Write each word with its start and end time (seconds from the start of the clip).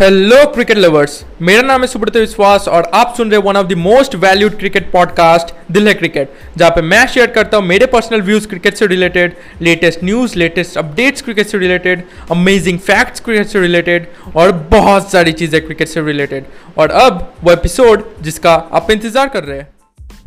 Hello 0.00 0.36
cricket 0.46 0.78
lovers 0.78 1.12
मेरा 1.42 1.60
नाम 1.62 1.80
है 1.80 1.86
सुब्रत 1.86 2.16
विश्वास 2.16 2.66
और 2.68 2.82
आप 2.94 3.14
सुन 3.16 3.30
रहे 3.30 3.40
one 3.40 3.56
of 3.56 3.66
the 3.66 3.72
most 3.72 4.14
valued 4.14 4.56
cricket 4.58 4.90
podcast 4.92 5.54
दिल 5.72 5.86
है 5.88 5.94
क्रिकेट 5.94 6.32
जहाँ 6.56 6.70
पे 6.70 6.82
मैं 6.82 7.06
शेयर 7.06 7.26
करता 7.26 7.56
हूँ 7.56 7.66
मेरे 7.66 7.86
पर्सनल 7.86 8.22
व्यूज़ 8.22 8.48
क्रिकेट 8.48 8.74
से 8.74 8.86
related 8.86 9.36
latest 9.62 10.04
news 10.04 10.36
latest 10.38 10.76
updates 10.78 11.22
cricket 11.22 11.46
से 11.46 11.58
रिलेटेड 11.58 12.02
अमेजिंग 12.30 12.78
फैक्ट्स 12.78 13.20
क्रिकेट 13.20 13.46
से 13.46 13.60
रिलेटेड 13.60 14.08
और 14.36 14.52
बहुत 14.70 15.10
सारी 15.12 15.32
चीज़ें 15.32 15.60
क्रिकेट 15.64 15.88
से 15.88 16.00
रिलेटेड 16.00 16.44
और 16.78 16.90
अब 16.90 17.32
वो 17.44 17.52
एपिसोड 17.52 18.04
जिसका 18.22 18.54
आप 18.54 18.90
इंतज़ार 18.90 19.28
कर 19.28 19.44
रहे 19.44 19.58
हैं। 19.58 19.68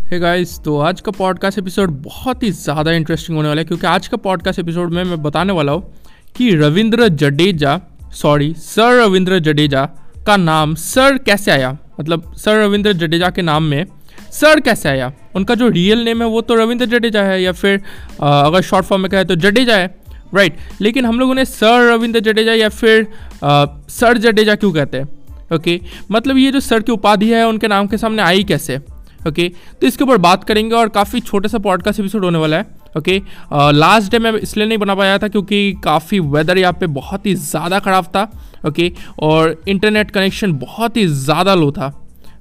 हे 0.01 0.09
hey 0.09 0.21
गाइस 0.21 0.57
तो 0.65 0.79
आज 0.79 1.01
का 1.01 1.11
पॉडकास्ट 1.11 1.59
एपिसोड 1.59 1.91
बहुत 2.03 2.43
ही 2.43 2.51
ज़्यादा 2.51 2.91
इंटरेस्टिंग 2.91 3.37
होने 3.37 3.49
वाला 3.49 3.61
है, 3.61 3.65
क्योंकि 3.65 3.87
आज 3.87 4.07
का 4.07 4.17
पॉडकास्ट 4.17 4.59
एपिसोड 4.59 4.93
में 4.93 5.03
मैं 5.03 5.21
बताने 5.23 5.53
वाला 5.53 5.71
हूँ 5.71 5.93
कि 6.35 6.55
रविंद्र 6.55 7.07
जडेजा 7.07 7.79
सॉरी 8.13 8.53
सर 8.53 8.99
रविंद्र 9.01 9.39
जडेजा 9.39 9.85
का 10.25 10.37
नाम 10.37 10.75
सर 10.75 11.17
कैसे 11.17 11.51
आया 11.51 11.77
मतलब 11.99 12.33
सर 12.35 12.63
रविंद्र 12.63 12.93
जडेजा 12.93 13.29
के 13.29 13.41
नाम 13.41 13.63
में 13.63 13.85
सर 14.31 14.59
कैसे 14.59 14.89
आया 14.89 15.11
उनका 15.35 15.55
जो 15.55 15.67
रियल 15.67 16.03
नेम 16.05 16.21
है 16.21 16.27
वो 16.27 16.41
तो 16.41 16.55
रविंद्र 16.55 16.85
जडेजा 16.85 17.23
है 17.23 17.41
या 17.43 17.51
फिर 17.51 17.81
आ, 18.23 18.41
अगर 18.41 18.61
शॉर्ट 18.61 18.85
फॉर्म 18.85 19.01
में 19.01 19.11
कहे 19.11 19.25
तो 19.25 19.35
जडेजा 19.35 19.75
है 19.75 19.95
राइट 20.35 20.57
right. 20.57 20.81
लेकिन 20.81 21.05
हम 21.05 21.19
लोग 21.19 21.29
उन्हें 21.29 21.45
सर 21.45 21.91
रविंद्र 21.93 22.19
जडेजा 22.19 22.53
या 22.53 22.69
फिर 22.69 23.07
आ, 23.43 23.65
सर 23.89 24.17
जडेजा 24.17 24.55
क्यों 24.55 24.71
कहते 24.71 24.97
हैं 24.97 25.07
ओके 25.53 25.77
okay? 25.77 25.87
मतलब 26.11 26.37
ये 26.37 26.51
जो 26.51 26.59
सर 26.59 26.81
की 26.81 26.91
उपाधि 26.91 27.29
है 27.29 27.47
उनके 27.47 27.67
नाम 27.67 27.87
के 27.87 27.97
सामने 27.97 28.21
आई 28.21 28.43
कैसे 28.43 28.77
ओके 28.77 29.29
okay? 29.29 29.79
तो 29.81 29.87
इसके 29.87 30.03
ऊपर 30.03 30.17
बात 30.17 30.43
करेंगे 30.43 30.75
और 30.75 30.89
काफ़ी 30.89 31.19
छोटा 31.19 31.49
सा 31.49 31.57
पॉडकास्ट 31.57 31.99
एपिसोड 31.99 32.25
होने 32.25 32.39
वाला 32.39 32.57
है 32.57 32.78
ओके 32.97 33.21
लास्ट 33.53 34.11
डे 34.11 34.19
मैं 34.19 34.31
इसलिए 34.33 34.67
नहीं 34.67 34.77
बना 34.77 34.95
पाया 34.95 35.17
था 35.17 35.27
क्योंकि 35.27 35.73
काफ़ी 35.83 36.19
वेदर 36.19 36.57
यहाँ 36.57 36.73
पे 36.73 36.87
बहुत 36.87 37.25
ही 37.25 37.35
ज़्यादा 37.35 37.79
ख़राब 37.79 38.05
था 38.05 38.29
ओके 38.65 38.89
okay? 38.89 39.15
और 39.19 39.63
इंटरनेट 39.67 40.11
कनेक्शन 40.11 40.53
बहुत 40.53 40.97
ही 40.97 41.07
ज़्यादा 41.07 41.55
लो 41.55 41.71
था 41.71 41.87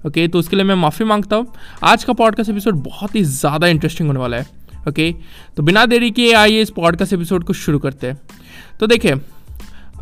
ओके 0.07 0.21
okay? 0.21 0.33
तो 0.33 0.39
उसके 0.39 0.57
लिए 0.57 0.65
मैं 0.65 0.75
माफ़ी 0.75 1.05
माँगता 1.05 1.37
हूँ 1.37 1.53
आज 1.85 2.05
का 2.05 2.13
पॉडकास्ट 2.13 2.51
एपिसोड 2.51 2.83
बहुत 2.83 3.15
ही 3.15 3.23
ज़्यादा 3.25 3.67
इंटरेस्टिंग 3.67 4.09
होने 4.09 4.21
वाला 4.21 4.37
है 4.37 4.47
ओके 4.89 5.11
okay? 5.13 5.23
तो 5.57 5.63
बिना 5.63 5.87
देरी 5.87 6.11
के 6.11 6.33
आइए 6.33 6.61
इस 6.63 6.71
पॉडकास्ट 6.71 7.13
एपिसोड 7.13 7.45
को 7.45 7.53
शुरू 7.53 7.79
करते 7.79 8.07
हैं 8.07 8.21
तो 8.81 8.87
देखिए 8.87 9.15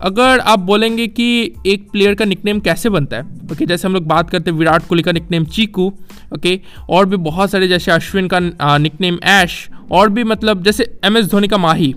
अगर 0.02 0.40
आप 0.40 0.58
बोलेंगे 0.58 1.06
कि 1.06 1.54
एक 1.66 1.88
प्लेयर 1.90 2.14
का 2.14 2.24
निकनेम 2.24 2.58
कैसे 2.60 2.88
बनता 2.88 3.16
है 3.16 3.22
ओके 3.22 3.54
okay, 3.54 3.68
जैसे 3.68 3.88
हम 3.88 3.94
लोग 3.94 4.06
बात 4.06 4.30
करते 4.30 4.50
हैं 4.50 4.58
विराट 4.58 4.86
कोहली 4.86 5.02
का 5.02 5.12
निकनेम 5.12 5.44
चीकू 5.46 5.92
ओके 6.34 6.60
और 6.90 7.06
भी 7.06 7.16
बहुत 7.22 7.50
सारे 7.50 7.68
जैसे 7.68 7.92
अश्विन 7.92 8.28
का 8.28 8.78
निकनेम 8.78 9.18
ऐश 9.24 9.68
और 9.90 10.08
भी 10.08 10.24
मतलब 10.24 10.62
जैसे 10.62 10.84
एम 11.04 11.16
एस 11.16 11.26
धोनी 11.30 11.48
का 11.48 11.56
माही 11.58 11.94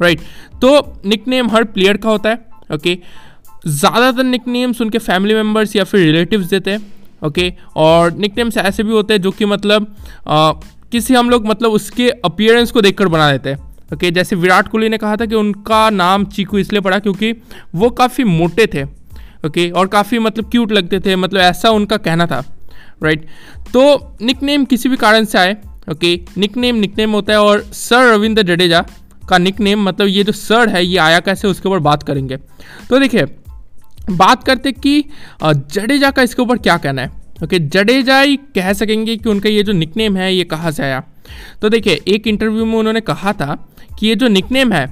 राइट 0.00 0.20
तो 0.62 1.00
निकनेम 1.06 1.50
हर 1.50 1.64
प्लेयर 1.64 1.96
का 1.96 2.10
होता 2.10 2.30
है 2.30 2.44
ओके 2.74 2.98
ज़्यादातर 3.66 4.24
निकनेम्स 4.24 4.80
उनके 4.80 4.98
फैमिली 4.98 5.34
मेंबर्स 5.34 5.76
या 5.76 5.84
फिर 5.84 6.00
रिलेटिव्स 6.00 6.46
देते 6.46 6.70
हैं 6.70 6.80
ओके 7.24 7.52
और 7.76 8.12
निकनेम्स 8.12 8.56
ऐसे 8.58 8.82
भी 8.82 8.92
होते 8.92 9.14
हैं 9.14 9.20
जो 9.22 9.30
कि 9.30 9.44
मतलब 9.44 9.94
आ, 10.28 10.52
किसी 10.92 11.14
हम 11.14 11.30
लोग 11.30 11.46
मतलब 11.46 11.70
उसके 11.70 12.08
अपियरेंस 12.24 12.70
को 12.70 12.80
देखकर 12.80 13.08
बना 13.08 13.30
देते 13.32 13.50
हैं 13.50 13.70
ओके 13.92 14.10
जैसे 14.10 14.36
विराट 14.36 14.68
कोहली 14.68 14.88
ने 14.88 14.98
कहा 14.98 15.16
था 15.16 15.26
कि 15.26 15.34
उनका 15.34 15.88
नाम 15.90 16.24
चीकू 16.26 16.58
इसलिए 16.58 16.80
पड़ा 16.80 16.98
क्योंकि 16.98 17.32
वो 17.74 17.90
काफ़ी 17.90 18.24
मोटे 18.24 18.66
थे 18.66 18.82
ओके 19.46 19.70
और 19.70 19.86
काफ़ी 19.88 20.18
मतलब 20.18 20.50
क्यूट 20.50 20.72
लगते 20.72 21.00
थे 21.00 21.16
मतलब 21.16 21.40
ऐसा 21.40 21.70
उनका 21.70 21.96
कहना 21.98 22.26
था 22.26 22.44
राइट 23.02 23.26
तो 23.72 23.82
निकनेम 24.22 24.64
किसी 24.64 24.88
भी 24.88 24.96
कारण 24.96 25.24
से 25.24 25.38
आए 25.38 25.56
ओके 25.90 26.18
निकनेम 26.38 26.76
निकनेम 26.76 27.12
होता 27.12 27.32
है 27.32 27.40
और 27.40 27.60
सर 27.72 28.12
रविंद्र 28.12 28.42
जडेजा 28.42 28.84
का 29.28 29.38
निकनेम 29.38 29.82
मतलब 29.82 30.08
ये 30.08 30.24
जो 30.24 30.32
सर 30.32 30.68
है, 30.68 30.84
ये 30.84 30.96
आया 30.98 31.20
कैसे, 31.20 31.48
उसके 31.48 31.68
ऊपर 31.68 31.78
बात 31.78 32.02
करेंगे। 32.02 32.36
तो 32.88 32.98
देखिए, 32.98 33.24
बात 34.10 34.44
करते 34.44 34.72
कि 34.72 35.04
जडेजा 35.44 36.10
का 36.10 36.22
इसके 36.22 36.42
ऊपर 36.42 36.58
क्या 36.58 36.76
कहना 36.76 37.02
है। 37.02 37.10
ओके 37.44 37.58
जडेजा 37.58 38.20
ही 38.20 38.36
कह 38.54 38.72
सकेंगे 38.72 39.16
कि 39.16 39.28
उनका 39.28 39.48
ये 39.48 39.62
जो 39.62 39.72
निकनेम 39.72 40.16
है, 40.16 40.34
ये 40.34 40.44
कहाँ 40.44 40.70
से 40.70 40.82
आया। 40.82 41.02
तो 41.62 41.68
देखिए, 41.68 42.00
एक 42.08 42.26
इंटरव्यू 42.26 42.64
में 42.64 42.74
उन्होंने 42.74 43.00
कहा 43.00 43.32
था 43.32 43.54
कि 43.98 44.06
ये 44.06 44.14
जो 44.14 44.28
निकनेम 44.28 44.72
है, 44.72 44.86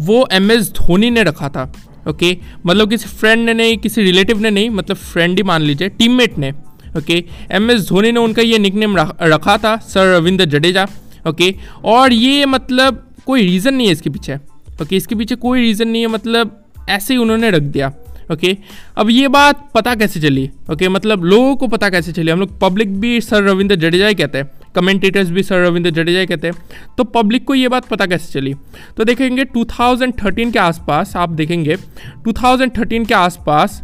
वो 0.00 0.26
एम 0.32 0.50
एस 0.50 0.70
धोनी 0.72 1.10
ने 1.10 1.22
रखा 1.22 1.48
था। 1.48 1.72
ओके 2.08 2.36
मतलब 2.66 2.90
किसी 2.90 3.08
फ्रेंड 3.08 3.44
ने 3.46 3.54
नहीं, 3.54 3.76
किसी 3.78 4.02
रिलेटिव 4.02 4.40
ने 4.40 4.50
नहीं 4.50 4.70
मतलब 4.70 4.96
फ्रेंड 4.96 5.36
ही 5.36 5.42
मान 5.42 5.62
लीजिए 5.62 5.88
टीममेट 5.88 6.38
ने। 6.38 6.52
ओके 6.96 7.24
एम 7.50 7.70
एस 7.70 7.88
धोनी 7.88 8.12
ने 8.12 8.20
उनका 8.20 8.42
ये 8.42 8.58
निकनेम 8.58 8.96
रखा 8.96 9.56
था 9.58 9.76
सर 9.88 10.14
रविंद्र 10.16 10.44
जडेजा 10.46 10.86
ओके 11.28 11.54
और 11.84 12.12
ये 12.12 12.46
मतलब 12.46 13.06
कोई 13.26 13.42
रीज़न 13.42 13.74
नहीं 13.74 13.86
है 13.86 13.92
इसके 13.92 14.10
पीछे. 14.10 14.34
ओके 14.82 14.96
इसके 14.96 15.14
पीछे 15.14 15.34
कोई 15.36 15.60
रीज़न 15.60 15.88
नहीं 15.88 16.02
है 16.02 16.08
मतलब 16.08 16.58
ऐसे 16.88 17.14
ही 17.14 17.20
उन्होंने 17.20 17.50
रख 17.50 17.62
दिया. 17.62 17.92
ओके 18.32 18.56
अब 18.98 19.10
ये 19.10 19.28
बात 19.28 19.68
पता 19.74 19.94
कैसे 19.94 20.20
चली? 20.20 20.48
ओके 20.72 20.88
मतलब 20.88 21.24
लोगों 21.24 21.54
को 21.56 21.66
पता 21.68 21.88
कैसे 21.90 22.12
चली? 22.12 22.30
हम 22.30 22.40
लोग 22.40 22.58
पब्लिक 22.60 22.98
भी 23.00 23.20
सर 23.20 23.42
रविंद्र 23.42 23.76
जडेजा 23.76 24.06
ही 24.08 24.14
कहते 24.14 24.38
हैं. 24.38 24.50
कमेंटेटर्स 24.74 25.30
भी 25.30 25.42
सर 25.42 25.64
रविंद्र 25.66 25.90
जडेजा 25.90 26.20
ही 26.20 26.26
कहते 26.26 26.48
हैं. 26.48 26.54
तो 26.98 27.04
पब्लिक 27.04 27.44
को 27.44 27.54
ये 27.54 27.68
बात 27.68 27.88
पता 27.88 28.06
कैसे 28.06 28.32
चली? 28.32 28.54
तो 28.96 29.04
देखेंगे 29.04 29.44
2013 29.46 30.52
के 30.52 30.58
आसपास, 30.58 31.16
आप 31.16 31.28
देखेंगे 31.30 31.76
2013 32.24 33.06
के 33.06 33.14
आसपास 33.14 33.82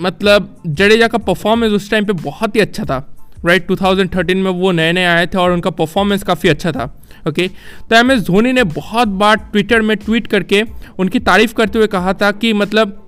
मतलब 0.00 0.62
जडेजा 0.66 1.08
का 1.08 1.18
परफॉर्मेंस 1.18 1.72
उस 1.72 1.90
टाइम 1.90 2.04
पे 2.04 2.12
बहुत 2.12 2.56
ही 2.56 2.60
अच्छा 2.60 2.84
था 2.84 3.10
राइट 3.46 3.66
right, 3.66 3.84
2013 3.84 4.34
में 4.34 4.50
वो 4.50 4.72
नए 4.72 4.92
नए 4.92 5.04
आए 5.04 5.26
थे 5.26 5.38
और 5.38 5.52
उनका 5.52 5.70
परफॉर्मेंस 5.70 6.22
काफ़ी 6.22 6.48
अच्छा 6.48 6.72
था 6.72 7.02
ओके 7.28 7.48
तो 7.90 7.96
एम 7.96 8.10
एस 8.10 8.20
धोनी 8.20 8.52
ने 8.52 8.64
बहुत 8.64 9.08
बार 9.08 9.36
ट्विटर 9.36 9.80
में 9.80 9.96
ट्वीट 9.96 10.26
करके 10.26 10.62
उनकी 10.98 11.18
तारीफ़ 11.18 11.54
करते 11.54 11.78
हुए 11.78 11.86
कहा 11.86 12.12
था 12.12 12.30
कि 12.30 12.52
मतलब 12.52 13.06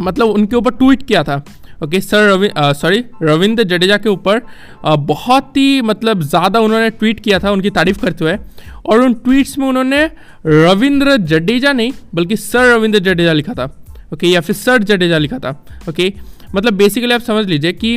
मतलब 0.00 0.26
उनके 0.26 0.56
ऊपर 0.56 0.70
ट्वीट 0.70 1.02
किया 1.02 1.22
था 1.22 1.44
okay 1.84 2.00
sir 2.00 2.30
Ravi 2.30 2.50
sorry 2.58 3.04
Ravindra 3.22 3.64
Jadeja 3.64 3.96
के 3.96 4.08
ऊपर 4.08 4.40
बहुत 4.86 5.56
ही 5.56 5.80
मतलब 5.80 6.22
ज़्यादा 6.22 6.60
उन्होंने 6.60 6.90
ट्वीट 6.90 7.20
किया 7.20 7.38
था 7.38 7.50
उनकी 7.50 7.70
तारीफ़ 7.70 7.98
करते 7.98 8.24
हुए 8.24 8.38
और 8.86 9.00
उन 9.00 9.14
ट्वीट्स 9.14 9.58
में 9.58 9.68
उन्होंने 9.68 10.10
रविंद्र 10.46 11.16
जडेजा 11.16 11.72
नहीं 11.72 11.92
बल्कि 12.14 12.36
सर 12.36 12.74
रविंद्र 12.74 12.98
जडेजा 12.98 13.32
लिखा 13.32 13.52
था। 13.52 13.87
ओके 14.12 14.26
या 14.26 14.40
फिर 14.40 14.56
सर 14.56 14.82
जडेजा 14.82 15.18
लिखा 15.18 15.38
था 15.38 15.50
ओके 15.88 16.12
मतलब 16.54 16.74
बेसिकली 16.74 17.14
आप 17.14 17.20
समझ 17.20 17.46
लीजिए 17.46 17.72
कि 17.72 17.94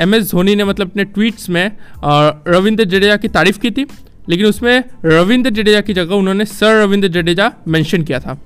एम 0.00 0.14
एस 0.14 0.30
धोनी 0.30 0.54
ने 0.54 0.64
मतलब 0.64 0.90
अपने 0.90 1.04
ट्वीट्स 1.04 1.48
में 1.50 1.70
रविंद्र 2.04 2.84
जडेजा 2.84 3.16
की 3.16 3.28
तारीफ़ 3.28 3.58
की 3.58 3.70
थी, 3.70 3.86
लेकिन 4.28 4.46
उसमें 4.46 4.82
रविंद्र 5.04 5.50
जडेजा 5.50 5.80
की 5.80 5.94
जगह 5.94 6.14
उन्होंने 6.14 6.44
सर 6.46 6.82
रविंद्र 6.82 7.08
जडेजा 7.10 7.50
मेंशन 7.68 8.02
किया 8.02 8.20
था 8.20 8.38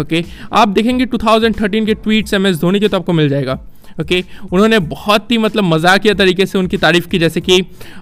ओके 0.00 0.24
आप 0.52 0.68
देखेंगे 0.68 1.06
2013 1.06 1.86
के 1.86 1.94
ट्वीट्स 1.94 2.34
एम 2.34 2.46
एस 2.46 2.60
धोनी 2.60 2.80
के 2.80 2.88
तो 2.88 2.96
आपको 2.96 3.12
मिल 3.12 3.28
जाएगा 3.28 3.58
ओके 4.00 4.22
उन्होंने 4.52 4.78
बहुत 4.88 5.30
ही 5.30 5.38
मतलब 5.38 5.64
मजाकिया 5.64 6.14
तरीके 6.14 6.46
से 6.46 6.58
उनकी 6.58 6.76
तारीफ़ 6.76 7.08
की, 7.08 7.18
जैसे 7.18 7.40
कि 7.40 7.60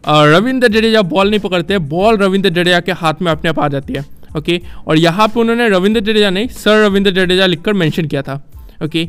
रविंद्र 0.09 0.69
जडेजा 0.69 1.03
बॉल 1.05 1.31
नहीं 1.31 1.41
पकड़ते 1.41 1.79
बॉल 1.91 2.17
रविंद्र 2.17 2.51
जडेजा 2.51 2.81
के 2.81 2.93
हाथ 2.95 3.23
में 3.23 3.31
अपने 3.33 3.51
आप 3.51 3.59
आ 3.59 3.69
जाती 3.69 3.95
है 3.95 4.05
ओके 4.37 4.61
और 4.87 4.99
यहाँ 4.99 5.29
पे 5.29 5.41
उन्होंने 5.41 5.69
रविंद्र 5.69 6.01
जडेजा 6.01 6.31
नहीं, 6.31 6.49
सर 6.49 6.85
रविंद्र 6.85 7.11
जडेजा 7.13 7.47
लिखकर 7.47 7.73
मेंशन 7.75 8.07
किया 8.07 8.23
था। 8.23 8.43
ओके? 8.85 9.05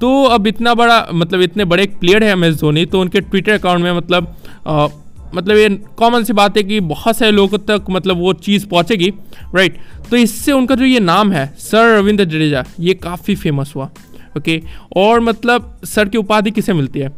तो 0.00 0.24
अब 0.24 0.46
इतना 0.46 0.74
बड़ा 0.74 1.06
मतलब 1.12 1.40
इतने 1.40 1.64
बड़े 1.64 1.86
प्लेयर 2.00 2.24
है 2.24 2.30
एम 2.30 2.44
एस 2.44 2.54
धोनी 2.54 2.84
तो 2.86 3.00
उनके 3.00 3.20
ट्विटर 3.20 3.52
अकाउंट 3.52 3.82
में 3.82 3.92
मतलब 3.92 4.34
आ, 4.66 4.88
मतलब 5.34 5.56
ये 5.56 5.68
कॉमन 5.96 6.24
सी 6.24 6.32
बात 6.32 6.56
है 6.56 6.62
कि 6.62 6.80
बहुत 6.80 7.16
सारे 7.16 7.30
लोगों 7.30 7.58
तक 7.58 7.86
मतलब 7.90 8.16
वो 8.16 8.32
चीज़ 8.32 8.66
पहुँचेगी 8.66 9.12
राइट 9.54 9.78
तो 10.10 10.16
इससे 10.16 10.52
उनका 10.52 10.74
जो 10.74 10.84
ये 10.84 11.00
नाम 11.00 11.32
है 11.32 11.46
सर 11.58 11.96
रविंद्र 11.98 12.24
जडेजा 12.24 12.64
ये 12.80 12.94
काफ़ी 12.94 13.34
फ़ेमस 13.34 13.72
हुआ 13.76 13.90
ओके? 14.36 14.62
और 14.96 15.20
मतलब 15.20 15.80
सर 15.84 16.08
की 16.08 16.18
उपाधि 16.18 16.50
किसे 16.50 16.72
मिलती 16.72 17.00
है? 17.00 17.10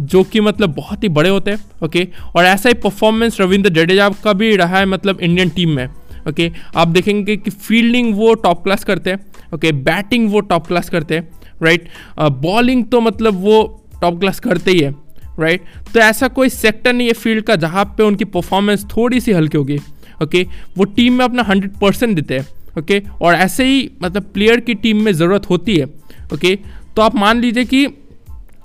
जो 0.00 0.22
कि 0.22 0.40
मतलब 0.40 0.74
बहुत 0.74 1.02
ही 1.02 1.08
बड़े 1.08 1.30
होते 1.30 1.50
हैं 1.50 1.64
ओके? 1.84 2.06
और 2.36 2.44
ऐसा 2.44 2.68
ही 2.68 2.74
परफॉर्मेंस 2.74 3.40
रविंद्र 3.40 3.70
जडेजा 3.70 4.08
का 4.24 4.32
भी 4.32 4.54
रहा 4.56 4.78
है 4.78 4.86
मतलब 4.86 5.20
इंडियन 5.20 5.48
टीम 5.48 5.70
में 5.70 5.86
ओके? 6.28 6.50
आप 6.76 6.88
देखेंगे 6.88 7.36
कि 7.36 7.50
फील्डिंग 7.50 8.14
वो 8.14 8.34
टॉप 8.34 8.62
क्लास 8.64 8.84
करते 8.84 9.10
हैं 9.10 9.18
ओके? 9.54 9.72
बैटिंग 9.72 10.30
वो 10.30 10.40
टॉप 10.40 10.66
क्लास 10.66 10.88
करते 10.90 11.14
हैं 11.14 11.28
राइट 11.62 11.88
बॉलिंग 12.18 12.84
uh, 12.84 12.90
तो 12.90 13.00
मतलब 13.00 13.40
वो 13.40 13.62
टॉप 14.00 14.20
क्लास 14.20 14.40
करते 14.40 14.70
ही 14.70 14.80
है 14.80 14.94
राइट 15.40 15.64
तो 15.94 16.00
ऐसा 16.00 16.28
कोई 16.28 16.48
सेक्टर 16.48 16.92
नहीं 16.92 17.06
है 17.06 17.12
फ़ील्ड 17.14 17.44
का 17.44 17.56
जहाँ 17.56 17.84
पे 17.96 18.02
उनकी 18.02 18.24
परफॉर्मेंस 18.30 18.84
थोड़ी 18.86 19.20
सी 19.20 19.32
हल्की 19.32 19.58
होगी 19.58 19.78
ओके 20.22 20.46
वो 20.76 20.84
टीम 20.96 21.18
में 21.18 21.24
अपना 21.24 21.42
हंड्रेड 21.42 21.76
परसेंट 21.78 22.14
देते 22.14 22.38
हैं 22.38 22.46
ओके 22.78 23.02
और 23.22 23.34
ऐसे 23.34 23.64
ही 23.64 23.90
मतलब 24.02 24.30
प्लेयर 24.34 24.60
की 24.60 24.74
टीम 24.76 25.02
में 25.02 25.12
ज़रूरत 25.12 25.48
होती 25.50 25.76
है 25.76 25.86
ओके 26.34 26.56
तो 26.96 27.02
आप 27.02 27.14
मान 27.16 27.40
लीजिए 27.40 27.64
कि 27.64 27.86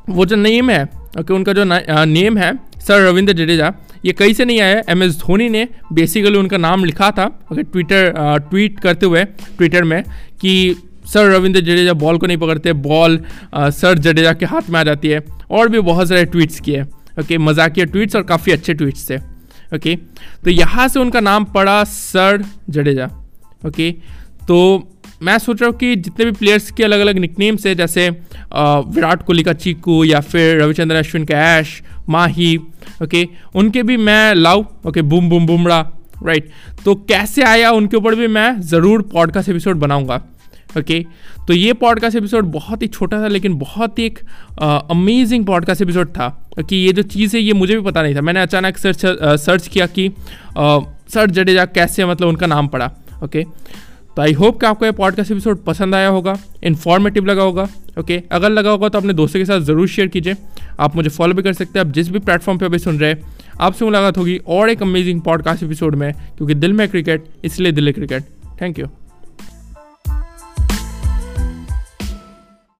वो 0.09 0.25
जो 0.25 0.35
नेम 0.35 0.69
है 0.69 0.83
ओके 1.19 1.33
उनका 1.33 1.53
जो 1.53 1.63
नेम 2.05 2.37
है 2.37 2.53
सर 2.87 3.01
रविंद्र 3.01 3.33
जडेजा 3.33 3.73
ये 4.05 4.11
कहीं 4.13 4.33
से 4.33 4.45
नहीं 4.45 4.59
आया 4.61 4.81
एम 4.89 5.03
एस 5.03 5.17
धोनी 5.19 5.47
ने 5.49 5.67
बेसिकली 5.93 6.37
उनका 6.37 6.57
नाम 6.57 6.85
लिखा 6.85 7.09
था 7.11 7.25
ओके 7.51 7.63
ट्विटर 7.63 8.13
ट्वीट 8.49 8.79
करते 8.79 9.05
हुए 9.05 9.23
ट्विटर 9.57 9.83
में 9.83 10.03
कि 10.41 10.53
सर 11.07 11.29
रविंद्र 11.31 11.59
जडेजा 11.61 11.93
बॉल 11.95 12.17
को 12.17 12.27
नहीं 12.27 12.37
पकड़ते, 12.37 12.73
बॉल 12.73 13.19
सर 13.55 13.97
जडेजा 13.99 14.33
के 14.33 14.45
हाथ 14.45 14.69
में 14.69 14.79
आ 14.79 14.83
जाती 14.83 15.07
है 15.07 15.23
और 15.51 15.69
भी 15.69 15.79
बहुत 15.81 16.07
सारे 16.09 16.25
ट्वीट्स 16.25 16.59
किए 16.59 16.81
ओके, 16.81 17.37
मजाकिया 17.39 17.85
ट्वीट्स 17.85 18.15
और 18.15 18.23
काफ़ी 18.25 18.51
अच्छे 18.51 18.73
ट्वीट्स 18.73 19.09
थे। 19.09 19.17
ओके 19.75 19.95
तो 20.43 20.49
यहाँ 20.49 20.87
से 20.87 20.99
उनका 20.99 21.19
नाम 21.21 21.45
पड़ा 21.53 21.83
सर 21.85 22.43
जडेजा। 22.69 23.09
ओके 23.61 23.91
तो 24.47 24.57
मैं 25.23 25.37
सोच 25.39 25.61
रहा 25.61 25.69
हूँ 25.69 25.77
कि 25.77 25.95
जितने 25.95 26.25
भी 26.25 26.31
प्लेयर्स 26.31 26.69
के 26.71 26.83
अलग 26.83 26.99
अलग 26.99 27.17
निकनेम्स 27.19 27.65
है, 27.65 27.73
जैसे 27.75 28.09
विराट 28.09 29.23
कोहली 29.23 29.43
का 29.43 29.53
चीकू 29.55 30.03
या 30.03 30.19
फिर 30.21 30.61
रविचंद्र 30.61 30.95
अश्विन 30.95 31.25
का 31.25 31.41
ऐश, 31.49 31.81
माही, 32.09 32.55
ओके, 33.03 33.27
उनके 33.55 33.83
भी 33.83 33.97
मैं 33.99 34.33
लाऊं। 34.35 34.63
Okay, 34.87 35.01
boom 35.03 35.29
boom 35.29 35.45
Bumrah 35.47 35.79
right 36.23 36.49
तो 36.85 36.95
कैसे 37.09 37.43
आया 37.43 37.71
उनके 37.71 37.97
ऊपर 37.97 38.15
भी 38.15 38.27
मैं 38.29 38.49
ज़रूर 38.63 39.01
पॉडकास्ट 39.13 39.49
एपिसोड 39.49 39.77
बनाऊँगा। 39.77 40.21
ओके 40.77 40.99
तो 41.47 41.53
ये 41.53 41.73
पॉडकास्ट 41.73 42.17
एपिसोड 42.17 42.45
बहुत 42.51 42.81
ही 42.81 42.87
छोटा 42.87 43.21
था, 43.21 43.27
लेकिन 43.27 43.57
बहुत 43.57 43.99
ही 43.99 44.05
एक 44.05 44.19
अमेजिंग 44.91 45.45
पॉडकास्ट 45.45 45.81
एपिसोड 45.81 46.09
था। 46.09 46.27
कि 46.59 46.75
ये 46.75 46.91
जो 46.93 47.01
चीज़ 47.03 47.35
है, 47.35 47.41
ये 47.41 47.53
मुझे 47.53 47.75
भी 47.75 47.81
पता 47.81 48.01
नहीं 48.01 48.15
था। 48.15 48.21
मैंने 48.21 48.41
अचानक 48.41 48.77
सर्च 48.77 49.05
सर्च 49.41 49.67
किया 49.67 49.85
कि 49.89 50.09
सर 50.57 51.29
जडेजा 51.29 51.65
कैसे 51.67 52.05
मतलब 52.05 52.27
उनका 52.27 52.47
नाम 52.47 52.67
पड़ा। 52.67 52.91
ओके 53.23 53.43
तो 53.43 54.21
आई 54.21 54.33
होप 54.33 54.59
कि 54.59 54.65
आपको 54.65 54.85
ये 54.85 54.91
पॉडकास्ट 54.91 55.31
एपिसोड 55.31 55.63
पसंद 55.63 55.95
आया 55.95 56.07
होगा 56.09 56.35
इन्फॉर्मेटिव 56.63 57.25
लगा 57.25 57.43
होगा। 57.43 57.67
ओके 57.99 58.21
अगर 58.31 58.49
लगा 58.49 58.69
होगा 58.69 58.89
तो 58.89 58.97
अपने 58.97 59.13
दोस्तों 59.13 59.39
के 59.39 59.45
साथ 59.45 59.59
ज़रूर 59.61 59.87
शेयर 59.87 60.07
कीजिए। 60.07 60.35
आप 60.79 60.95
मुझे 60.95 61.09
फॉलो 61.09 61.33
भी 61.33 61.43
कर 61.43 61.53
सकते 61.53 61.79
हैं। 61.79 61.85
आप 61.85 61.91
जिस 61.93 62.09
भी 62.09 62.19
प्लेटफॉर्म 62.19 62.59
पे 62.59 62.65
अभी 62.65 62.79
सुन 62.79 62.99
रहे 62.99 63.09
हैं, 63.09 63.21
आपसे 63.61 63.85
मुलाकात 63.85 64.17
होगी 64.17 64.37
और 64.47 64.69
एक 64.69 64.81
अमेजिंग 64.83 65.21
पॉडकास्ट 65.21 65.63
एपिसोड 65.63 65.95
में, 65.95 66.11
क्योंकि 66.37 66.53
दिल 66.55 66.73
में 66.73 66.87
क्रिकेट 66.89 67.25
इसलिए 67.43 67.71
दिल 67.71 67.91
क्रिकेट 67.91 68.23
थैंक 68.61 68.79
यू 68.79 68.87